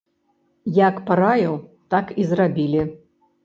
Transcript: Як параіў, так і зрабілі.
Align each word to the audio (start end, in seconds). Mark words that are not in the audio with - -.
Як 0.77 0.95
параіў, 1.11 1.61
так 1.95 2.05
і 2.21 2.29
зрабілі. 2.33 2.81